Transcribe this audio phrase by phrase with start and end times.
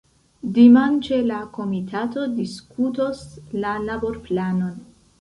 [0.53, 3.23] Dimanĉe la komitato diskutos
[3.63, 4.79] la laborplanon.